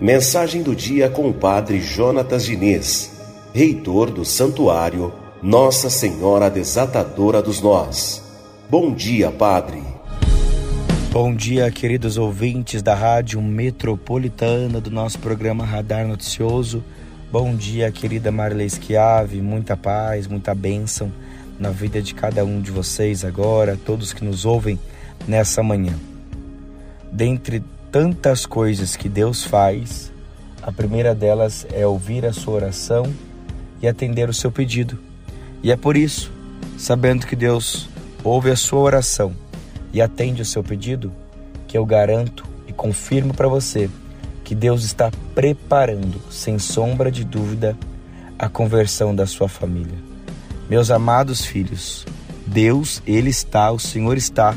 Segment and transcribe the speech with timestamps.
[0.00, 3.10] Mensagem do dia com o Padre Jonatas Diniz,
[3.54, 5.12] reitor do Santuário
[5.42, 8.22] Nossa Senhora Desatadora dos Nós.
[8.68, 9.82] Bom dia, Padre.
[11.10, 16.84] Bom dia, queridos ouvintes da Rádio Metropolitana do nosso programa Radar Noticioso.
[17.32, 19.40] Bom dia, querida Marilei Schiave.
[19.40, 21.10] Muita paz, muita bênção
[21.58, 24.78] na vida de cada um de vocês agora, todos que nos ouvem
[25.26, 25.94] nessa manhã.
[27.10, 30.12] Dentre tantas coisas que Deus faz,
[30.62, 33.12] a primeira delas é ouvir a sua oração
[33.80, 34.98] e atender o seu pedido.
[35.62, 36.32] E é por isso,
[36.76, 37.88] sabendo que Deus
[38.22, 39.32] ouve a sua oração
[39.92, 41.12] e atende o seu pedido,
[41.68, 43.88] que eu garanto e confirmo para você
[44.42, 47.76] que Deus está preparando, sem sombra de dúvida,
[48.38, 49.96] a conversão da sua família.
[50.68, 52.04] Meus amados filhos,
[52.46, 54.54] Deus, Ele está, o Senhor está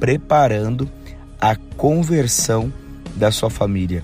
[0.00, 0.90] preparando
[1.38, 2.72] a conversão
[3.14, 4.02] da sua família.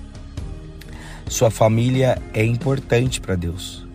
[1.27, 3.85] Sua família é importante para Deus.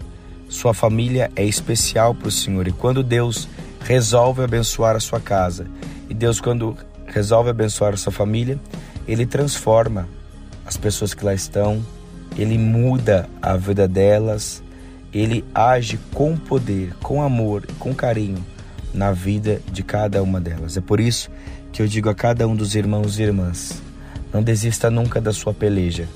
[0.49, 2.67] Sua família é especial para o Senhor.
[2.67, 3.49] E quando Deus
[3.81, 5.67] resolve abençoar a sua casa,
[6.11, 8.59] e Deus, quando resolve abençoar a sua família,
[9.07, 10.09] Ele transforma
[10.67, 11.83] as pessoas que lá estão,
[12.37, 14.63] Ele muda a vida delas,
[15.13, 18.52] Ele age com poder, com amor, com carinho
[18.95, 20.77] na vida de cada uma delas.
[20.77, 21.31] É por isso
[21.73, 23.83] que eu digo a cada um dos irmãos e irmãs:
[24.33, 26.09] não desista nunca da sua peleja,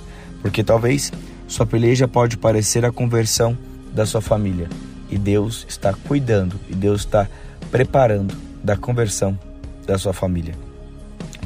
[0.43, 1.13] porque talvez
[1.47, 3.57] sua peleja pode parecer a conversão
[3.93, 4.69] da sua família,
[5.11, 7.29] e Deus está cuidando e Deus está
[7.71, 9.39] preparando da conversão
[9.87, 10.55] da sua família.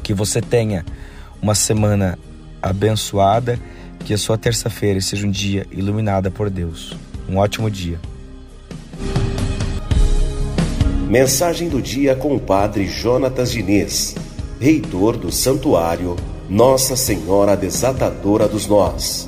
[0.03, 0.83] Que você tenha
[1.41, 2.17] uma semana
[2.61, 3.59] abençoada,
[3.99, 6.97] que a sua terça-feira seja um dia iluminada por Deus.
[7.29, 7.99] Um ótimo dia.
[11.11, 14.15] Mensagem do dia com o Padre Jonatas Diniz,
[14.61, 16.15] reitor do Santuário
[16.49, 19.27] nossa Senhora Desatadora dos Nós.